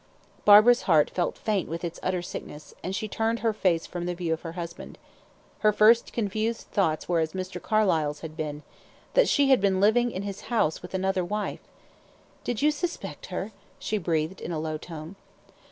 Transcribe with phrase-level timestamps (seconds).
[0.45, 4.15] Barbara's heart felt faint with its utter sickness, and she turned her face from the
[4.15, 4.97] view of her husband.
[5.59, 7.61] Her first confused thoughts were as Mr.
[7.61, 8.63] Carlyle's had been
[9.13, 11.61] that she had been living in his house with another wife.
[12.43, 15.17] "Did you suspect her?" she breathed, in a low tone.